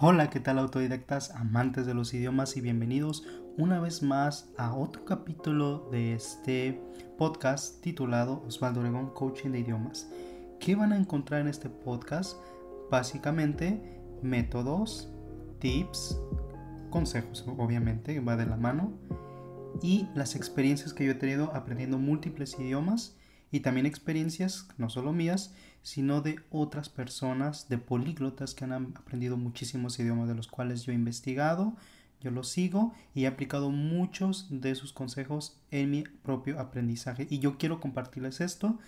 [0.00, 5.04] Hola, ¿qué tal autodidactas, amantes de los idiomas y bienvenidos una vez más a otro
[5.04, 6.80] capítulo de este
[7.18, 10.08] podcast titulado Osvaldo Oregón Coaching de Idiomas.
[10.60, 12.36] ¿Qué van a encontrar en este podcast?
[12.92, 15.12] Básicamente métodos,
[15.58, 16.16] tips,
[16.90, 18.92] consejos, obviamente, va de la mano,
[19.82, 23.16] y las experiencias que yo he tenido aprendiendo múltiples idiomas
[23.50, 29.36] y también experiencias, no solo mías, sino de otras personas, de políglotas que han aprendido
[29.36, 31.76] muchísimos idiomas de los cuales yo he investigado,
[32.20, 37.26] yo los sigo y he aplicado muchos de sus consejos en mi propio aprendizaje.
[37.30, 38.78] Y yo quiero compartirles esto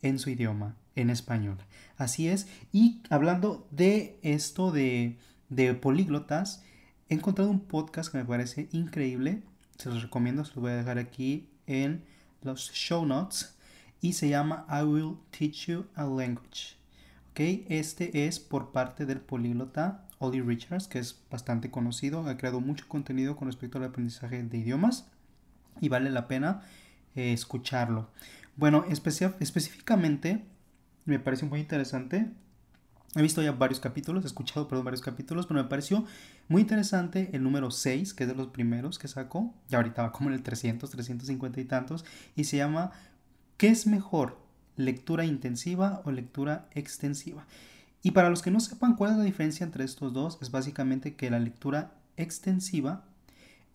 [0.00, 1.58] en su idioma, en español.
[1.96, 6.64] Así es, y hablando de esto de, de políglotas,
[7.08, 9.42] he encontrado un podcast que me parece increíble,
[9.78, 12.04] se los recomiendo, se los voy a dejar aquí en
[12.42, 13.54] los show notes
[14.02, 16.76] y se llama I Will Teach You a Language.
[17.30, 17.64] ¿Okay?
[17.70, 22.86] Este es por parte del políglota Ollie Richards, que es bastante conocido, ha creado mucho
[22.88, 25.06] contenido con respecto al aprendizaje de idiomas
[25.80, 26.62] y vale la pena
[27.14, 28.10] eh, escucharlo.
[28.56, 30.44] Bueno, específicamente
[31.04, 32.28] me parece muy interesante.
[33.14, 36.04] He visto ya varios capítulos, he escuchado perdón, varios capítulos, pero me pareció
[36.48, 39.54] muy interesante el número 6, que es de los primeros que sacó.
[39.68, 42.04] Ya ahorita va como en el 300, 350 y tantos,
[42.36, 42.92] y se llama
[43.56, 44.38] ¿Qué es mejor?
[44.76, 47.46] ¿Lectura intensiva o lectura extensiva?
[48.02, 51.14] Y para los que no sepan cuál es la diferencia entre estos dos, es básicamente
[51.14, 53.04] que la lectura extensiva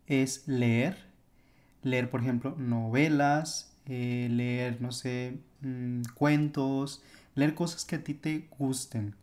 [0.06, 0.98] es leer,
[1.82, 7.02] leer por ejemplo novelas, eh, leer, no sé, mm, cuentos,
[7.36, 9.16] leer cosas que a ti te gusten,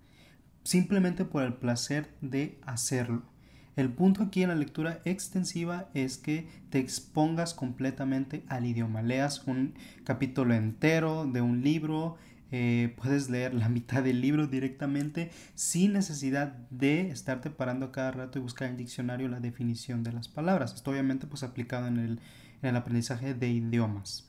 [0.62, 3.22] simplemente por el placer de hacerlo.
[3.76, 9.02] El punto aquí en la lectura extensiva es que te expongas completamente al idioma.
[9.02, 12.16] Leas un capítulo entero de un libro,
[12.52, 18.38] eh, puedes leer la mitad del libro directamente sin necesidad de estarte parando cada rato
[18.38, 20.74] y buscar en el diccionario la definición de las palabras.
[20.74, 22.20] Esto obviamente pues aplicado en el,
[22.62, 24.28] en el aprendizaje de idiomas.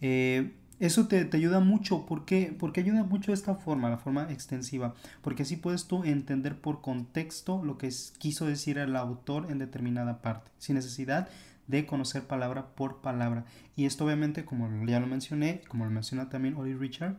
[0.00, 2.06] Eh, eso te, ayuda mucho.
[2.06, 2.56] ¿Por qué?
[2.58, 4.94] Porque ayuda mucho esta forma, la forma extensiva.
[5.22, 10.22] Porque así puedes tú entender por contexto lo que quiso decir el autor en determinada
[10.22, 11.28] parte, sin necesidad
[11.68, 13.44] de conocer palabra por palabra.
[13.76, 17.16] Y esto obviamente, como ya lo mencioné, como lo menciona también Ollie Richard,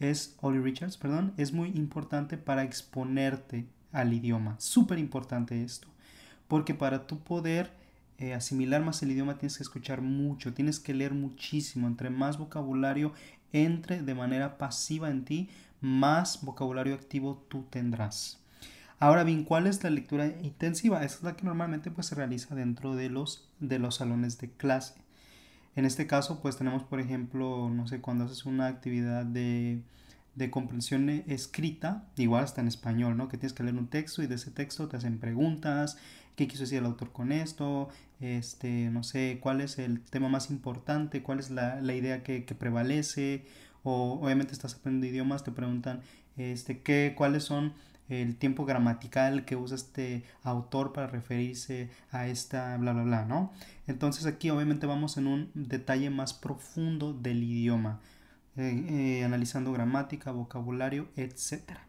[0.00, 4.56] es Richards, perdón, es muy importante para exponerte al idioma.
[4.58, 5.86] Súper importante esto.
[6.48, 7.70] Porque para tú poder
[8.18, 11.86] eh, asimilar más el idioma tienes que escuchar mucho, tienes que leer muchísimo.
[11.86, 13.12] Entre más vocabulario
[13.52, 15.50] entre de manera pasiva en ti,
[15.80, 18.38] más vocabulario activo tú tendrás.
[18.98, 21.02] Ahora bien, ¿cuál es la lectura intensiva?
[21.02, 24.50] Esta es la que normalmente pues, se realiza dentro de los, de los salones de
[24.50, 24.94] clase.
[25.74, 29.82] En este caso, pues tenemos, por ejemplo, no sé, cuando haces una actividad de,
[30.34, 33.28] de comprensión escrita, igual hasta en español, ¿no?
[33.28, 35.98] Que tienes que leer un texto y de ese texto te hacen preguntas,
[36.36, 37.88] qué quiso decir el autor con esto,
[38.20, 43.44] este, no sé, cuál es el tema más importante, cuál es la, idea que, prevalece,
[43.82, 46.00] o obviamente estás aprendiendo idiomas, te preguntan,
[46.36, 47.74] este, qué, cuáles son
[48.08, 53.52] el tiempo gramatical que usa este autor para referirse a esta bla bla bla, ¿no?
[53.86, 58.00] Entonces aquí obviamente vamos en un detalle más profundo del idioma,
[58.56, 61.86] eh, analizando gramática, vocabulario, etcétera.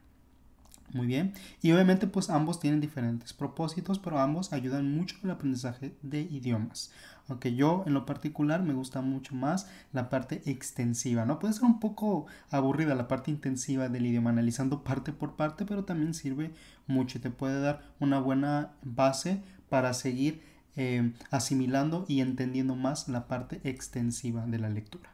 [0.94, 1.34] Muy bien.
[1.62, 6.92] Y obviamente pues ambos tienen diferentes propósitos, pero ambos ayudan mucho al aprendizaje de idiomas.
[7.28, 11.40] Aunque yo en lo particular me gusta mucho más la parte extensiva, ¿no?
[11.40, 15.86] Puede ser un poco aburrida la parte intensiva del idioma, analizando parte por parte, pero
[15.86, 16.52] también sirve
[16.86, 20.44] mucho y te puede dar una buena base para seguir
[20.76, 25.13] eh, asimilando y entendiendo más la parte extensiva de la lectura.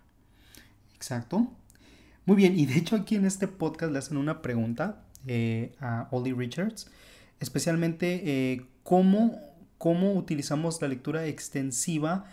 [0.99, 1.47] Exacto.
[2.25, 6.09] Muy bien, y de hecho aquí en este podcast le hacen una pregunta eh, a
[6.11, 6.91] Ollie Richards,
[7.39, 9.39] especialmente eh, cómo,
[9.77, 12.25] cómo, utilizamos la lectura extensiva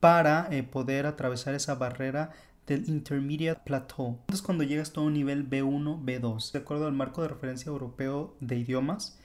[0.00, 2.32] para eh, poder atravesar esa barrera
[2.66, 4.18] del Intermediate Plateau.
[4.22, 8.34] Entonces cuando llegas a un nivel B1, B2, de acuerdo al marco de referencia europeo
[8.40, 9.19] de idiomas,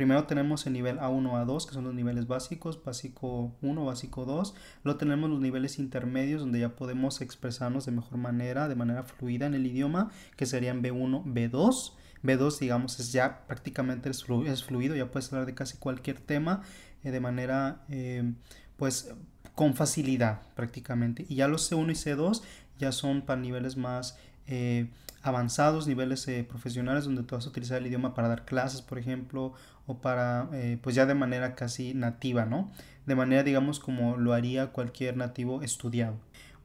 [0.00, 4.54] Primero tenemos el nivel A1, A2, que son los niveles básicos, básico 1, básico 2.
[4.82, 9.44] Luego tenemos los niveles intermedios, donde ya podemos expresarnos de mejor manera, de manera fluida
[9.44, 11.92] en el idioma, que serían B1, B2.
[12.22, 14.24] B2, digamos, es ya prácticamente es,
[14.64, 16.62] fluido, ya puedes hablar de casi cualquier tema
[17.04, 18.32] eh, de manera, eh,
[18.78, 19.12] pues,
[19.54, 21.26] con facilidad prácticamente.
[21.28, 22.40] Y ya los C1 y C2
[22.78, 24.18] ya son para niveles más
[24.50, 24.90] eh,
[25.22, 29.54] avanzados, niveles profesionales, donde tú vas a utilizar el idioma para dar clases, por ejemplo,
[29.86, 30.50] o para,
[30.82, 32.70] pues ya de manera casi nativa, ¿no?
[33.06, 36.16] De manera, digamos, como lo haría cualquier nativo estudiado.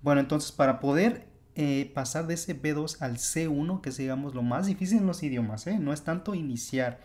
[0.02, 1.26] Bueno, entonces para poder
[1.58, 5.24] eh, pasar de ese B2 al C1, que es digamos lo más difícil en los
[5.24, 5.80] idiomas, ¿eh?
[5.80, 7.00] no es tanto iniciar.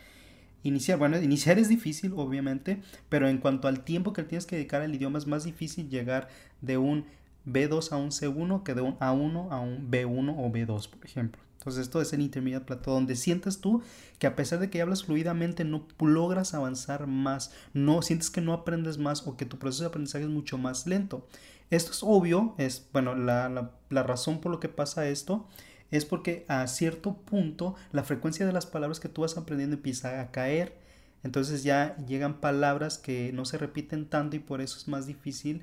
[0.64, 0.98] iniciar.
[0.98, 4.94] Bueno, iniciar es difícil, obviamente, pero en cuanto al tiempo que tienes que dedicar al
[4.94, 6.28] idioma es más difícil llegar
[6.62, 7.06] de un
[7.46, 11.42] B2 a un C1 que de un A1 a un B1 o B2, por ejemplo.
[11.60, 13.82] Entonces esto es el intermediate plateau donde sientes tú
[14.18, 18.54] que a pesar de que hablas fluidamente no logras avanzar más, no sientes que no
[18.54, 21.26] aprendes más o que tu proceso de aprendizaje es mucho más lento.
[21.68, 25.46] Esto es obvio, es bueno, la, la razón por lo que pasa esto
[25.90, 30.20] es porque a cierto punto la frecuencia de las palabras que tú vas aprendiendo empieza
[30.20, 30.78] a caer.
[31.22, 35.62] Entonces ya llegan palabras que no se repiten tanto y por eso es más difícil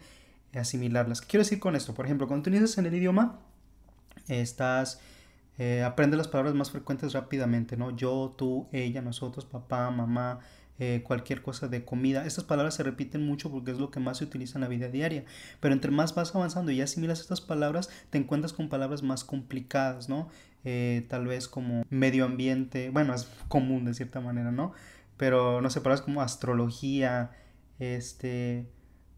[0.59, 1.21] asimilarlas.
[1.21, 1.93] ¿Qué quiero decir con esto?
[1.93, 3.39] Por ejemplo, cuando tú inicias en el idioma,
[4.27, 4.99] estás
[5.57, 7.95] eh, aprende las palabras más frecuentes rápidamente, ¿no?
[7.95, 10.39] Yo, tú, ella, nosotros, papá, mamá,
[10.77, 12.25] eh, cualquier cosa de comida.
[12.27, 14.89] Estas palabras se repiten mucho porque es lo que más se utiliza en la vida
[14.89, 15.25] diaria.
[15.59, 20.09] Pero entre más vas avanzando y asimilas estas palabras, te encuentras con palabras más complicadas,
[20.09, 20.29] ¿no?
[20.63, 24.73] Eh, tal vez como medio ambiente, bueno, es común de cierta manera, ¿no?
[25.17, 27.31] Pero no sé, palabras como astrología,
[27.79, 28.67] este,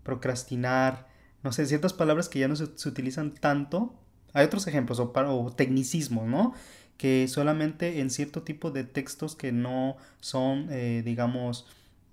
[0.03, 1.08] procrastinar,
[1.44, 3.94] no sé, ciertas palabras que ya no se, utilizan tanto
[4.33, 6.53] hay otros ejemplos o, o tecnicismos, ¿no?
[6.97, 11.65] Que solamente en cierto tipo de textos que no son, eh, digamos,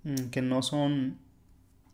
[0.03, 1.17] mm, que no son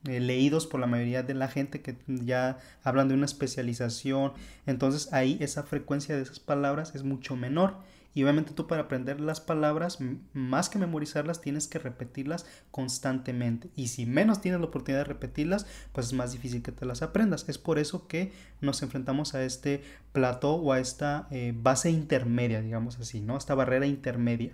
[0.07, 4.33] eh, leídos por la mayoría de la gente que ya hablan de una especialización.
[4.65, 7.77] Entonces ahí esa frecuencia de esas palabras es mucho menor.
[8.13, 9.97] Y obviamente tú para aprender las palabras,
[10.33, 13.69] más que memorizarlas, tienes que repetirlas constantemente.
[13.75, 17.01] Y si menos tienes la oportunidad de repetirlas, pues es más difícil que te las
[17.01, 17.45] aprendas.
[17.47, 18.31] Es por eso que
[18.61, 23.37] nos enfrentamos a este plató o a esta eh, base intermedia, digamos así, ¿no?
[23.37, 24.53] Esta barrera intermedia.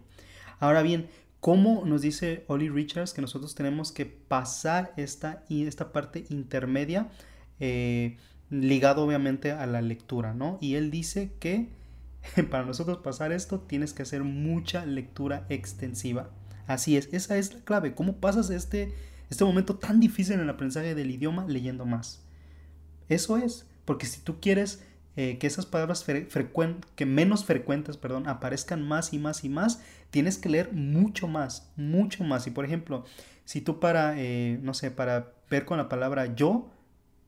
[0.59, 1.09] Ahora bien,
[1.41, 7.09] ¿cómo nos dice Ollie Richards que nosotros tenemos que pasar esta, esta parte intermedia?
[7.59, 8.17] Eh,
[8.49, 10.57] ligado obviamente a la lectura, ¿no?
[10.61, 11.67] Y él dice que
[12.49, 16.29] para nosotros pasar esto tienes que hacer mucha lectura extensiva.
[16.67, 17.95] Así es, esa es la clave.
[17.95, 18.93] ¿Cómo pasas este,
[19.29, 22.23] este momento tan difícil en el aprendizaje del idioma leyendo más?
[23.07, 24.83] Eso es, porque si tú quieres
[25.15, 26.05] eh, que esas palabras
[26.95, 29.81] que menos frecuentes perdón, aparezcan más y más y más,
[30.11, 32.45] tienes que leer mucho más, mucho más.
[32.47, 33.03] Y por ejemplo,
[33.45, 36.69] si tú para, eh, no sé, para ver con la palabra yo,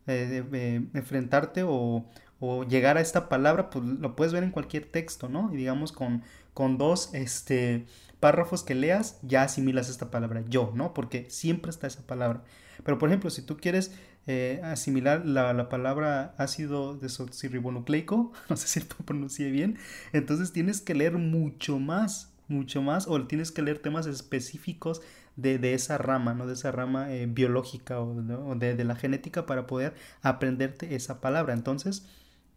[0.07, 2.05] eh, enfrentarte o,
[2.41, 5.53] o llegar a esta palabra, pues lo puedes ver en cualquier texto, ¿no?
[5.53, 6.23] Y digamos con,
[6.55, 7.85] con dos este,
[8.19, 10.93] párrafos que leas, ya asimilas esta palabra yo, ¿no?
[10.93, 12.43] Porque siempre está esa palabra.
[12.83, 13.93] Pero por ejemplo, si tú quieres
[14.25, 19.77] eh, asimilar la, palabra ácido desoxirribonucleico, no sé si lo pronuncié bien,
[20.11, 25.03] entonces tienes que leer mucho más, mucho más, o tienes que leer temas específicos
[25.35, 26.47] de, esa rama, ¿no?
[26.47, 28.15] De esa rama eh, biológica o,
[28.55, 29.93] de, de la genética para poder
[30.23, 31.53] aprenderte esa palabra.
[31.53, 32.05] Entonces,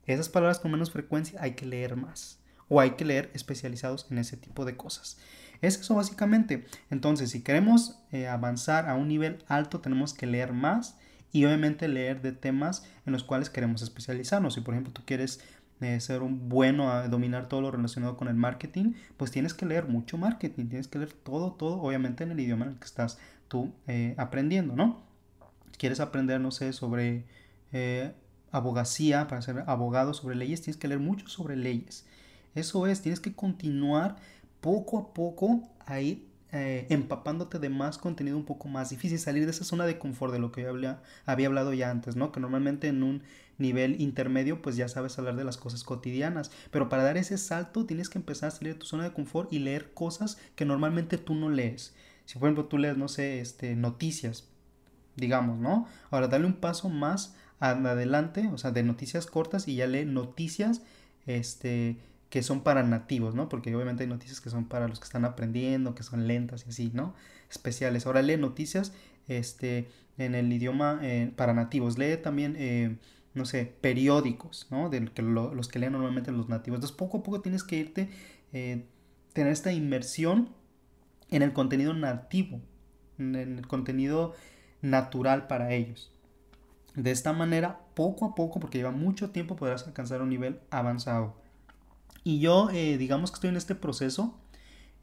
[0.06, 4.18] esas palabras con menos frecuencia hay que leer más o hay que leer especializados en
[4.18, 5.18] ese tipo de cosas.
[5.60, 6.64] Es eso básicamente.
[6.90, 10.98] Entonces, si queremos eh, avanzar a un nivel alto, tenemos que leer más
[11.32, 14.54] y obviamente leer de temas en los cuales queremos especializarnos.
[14.54, 15.40] Si por ejemplo tú quieres
[15.80, 19.66] eh, ser un bueno a dominar todo lo relacionado con el marketing, pues tienes que
[19.66, 22.84] leer mucho marketing, tienes que leer todo, todo, obviamente en el idioma en el que
[22.84, 23.18] estás
[23.48, 25.02] tú eh, aprendiendo, ¿no?
[25.76, 27.24] Quieres aprender, no sé, sobre
[28.54, 32.06] abogacía, para ser abogado sobre leyes, tienes que leer mucho sobre leyes.
[32.54, 34.16] Eso es, tienes que continuar
[34.60, 39.44] poco a poco a ir eh, empapándote de más contenido un poco más difícil, salir
[39.44, 42.30] de esa zona de confort de lo que había, había hablado ya antes, ¿no?
[42.30, 43.24] Que normalmente en un
[43.58, 47.86] nivel intermedio pues ya sabes hablar de las cosas cotidianas, pero para dar ese salto
[47.86, 51.18] tienes que empezar a salir de tu zona de confort y leer cosas que normalmente
[51.18, 51.92] tú no lees.
[52.24, 54.48] Si por ejemplo tú lees, no sé, este, noticias,
[55.16, 55.88] digamos, ¿no?
[56.12, 57.34] Ahora dale un paso más
[57.70, 60.82] adelante, o sea, de noticias cortas y ya lee noticias
[61.26, 61.96] este,
[62.30, 63.48] que son para nativos, ¿no?
[63.48, 66.70] Porque obviamente hay noticias que son para los que están aprendiendo, que son lentas y
[66.70, 67.14] así, ¿no?
[67.50, 68.06] Especiales.
[68.06, 68.92] Ahora lee noticias
[69.28, 71.98] este, en el idioma eh, para nativos.
[71.98, 72.96] Lee también, eh,
[73.34, 74.90] no sé, periódicos, ¿no?
[74.90, 76.78] De que los que leen normalmente los nativos.
[76.78, 78.08] Entonces, poco a poco tienes que irte,
[78.52, 78.84] eh,
[79.32, 80.50] tener esta inmersión
[81.30, 82.60] en el contenido nativo,
[83.18, 84.34] en el contenido
[84.82, 86.12] natural para ellos.
[86.94, 91.34] De esta manera, poco a poco, porque lleva mucho tiempo, podrás alcanzar un nivel avanzado.
[92.22, 94.38] Y yo, eh, digamos que estoy en este proceso.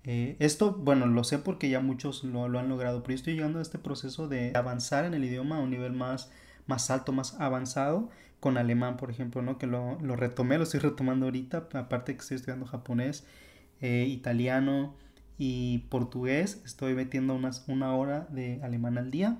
[0.03, 3.59] Eh, esto, bueno, lo sé porque ya muchos lo, han logrado, pero yo estoy llegando
[3.59, 6.31] a este proceso de avanzar en el idioma a un nivel más,
[6.65, 9.57] más alto, más avanzado, con alemán, por ejemplo, ¿no?
[9.57, 13.25] Que lo, retomé, lo estoy retomando ahorita, aparte que estoy estudiando japonés,
[13.81, 14.95] eh, italiano
[15.37, 19.39] y portugués, estoy metiendo unas, una hora de alemán al día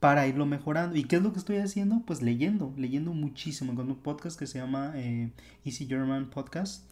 [0.00, 0.96] para irlo mejorando.
[0.96, 2.02] ¿Y qué es lo que estoy haciendo?
[2.06, 3.74] Pues leyendo, leyendo muchísimo.
[3.74, 5.30] Con un podcast que se llama eh,
[5.64, 6.90] Easy German Podcast.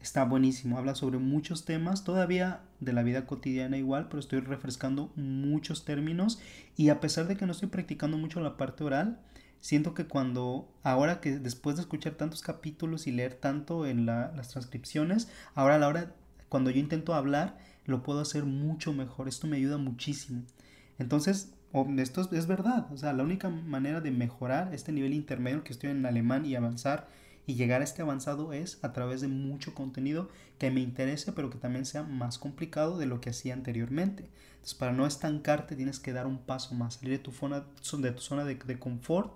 [0.00, 5.12] Está buenísimo, habla sobre muchos temas, todavía de la vida cotidiana igual, pero estoy refrescando
[5.14, 6.40] muchos términos
[6.76, 9.20] y a pesar de que no estoy practicando mucho la parte oral,
[9.60, 14.48] siento que cuando, ahora que después de escuchar tantos capítulos y leer tanto en las
[14.48, 16.16] transcripciones, ahora a la hora,
[16.48, 19.28] cuando yo intento hablar, lo puedo hacer mucho mejor.
[19.28, 20.42] Esto me ayuda muchísimo.
[20.98, 21.54] Entonces,
[21.98, 22.86] esto es, es verdad.
[22.92, 26.54] O sea, la única manera de mejorar este nivel intermedio que estoy en alemán y
[26.54, 27.08] avanzar
[27.46, 31.50] y llegar a este avanzado es a través de mucho contenido que me interese, pero
[31.50, 34.28] que también sea más complicado de lo que hacía anteriormente.
[34.54, 37.64] Entonces, para no estancarte, tienes que dar un paso más, salir de tu zona
[37.98, 39.34] de, tu zona de, de confort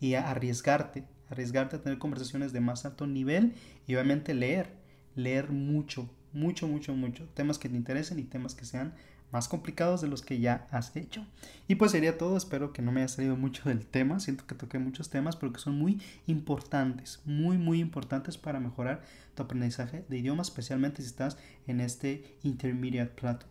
[0.00, 3.54] y arriesgarte, arriesgarte a tener conversaciones de más alto nivel
[3.86, 4.70] y obviamente leer,
[5.14, 8.92] leer mucho, mucho, mucho, mucho, temas que te interesen y temas que sean
[9.32, 11.26] más complicados de los que ya has hecho.
[11.68, 14.54] Y pues sería todo, espero que no me haya salido mucho del tema, siento que
[14.54, 19.02] toqué muchos temas, pero que son muy importantes, muy, muy importantes para mejorar
[19.34, 23.50] tu aprendizaje de idiomas, especialmente si estás en este intermediate plateau,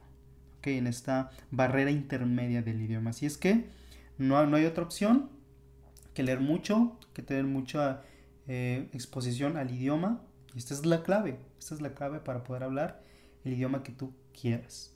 [0.59, 0.67] ¿ok?
[0.67, 3.11] En esta barrera intermedia del idioma.
[3.11, 3.65] Así es que
[4.17, 5.29] no, no hay otra opción
[6.13, 8.01] que leer mucho, que tener mucha
[8.47, 10.21] eh, exposición al idioma.
[10.53, 13.03] Y esta es la clave, esta es la clave para poder hablar
[13.43, 14.94] el idioma que tú quieras.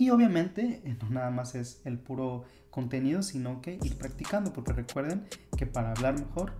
[0.00, 4.72] Y obviamente eh, no nada más es el puro contenido, sino que ir practicando, porque
[4.72, 5.26] recuerden
[5.58, 6.54] que para hablar mejor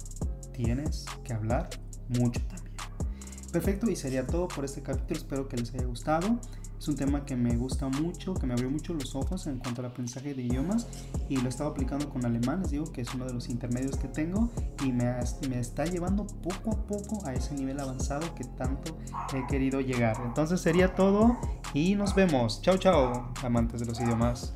[0.52, 1.70] tienes que hablar
[2.10, 2.76] mucho también.
[3.50, 6.38] Perfecto, y sería todo por este capítulo, espero que les haya gustado.
[6.80, 9.82] Es un tema que me gusta mucho, que me abrió mucho los ojos en cuanto
[9.82, 10.86] al aprendizaje de idiomas
[11.28, 13.98] y lo he estado aplicando con alemán, les digo que es uno de los intermedios
[13.98, 14.48] que tengo
[14.82, 15.14] y me,
[15.50, 18.96] me está llevando poco a poco a ese nivel avanzado que tanto
[19.34, 20.16] he querido llegar.
[20.24, 21.36] Entonces sería todo
[21.74, 22.62] y nos vemos.
[22.62, 24.54] Chao, chao, amantes de los idiomas.